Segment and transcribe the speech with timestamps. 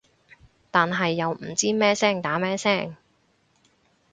[0.71, 2.95] 但係又唔知咩聲打咩聲